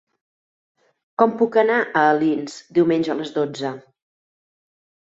Com 1.23 1.35
puc 1.43 1.59
anar 1.63 1.77
a 1.83 2.03
Alins 2.15 2.57
diumenge 2.79 3.13
a 3.17 3.21
les 3.21 3.35
dotze? 3.39 3.77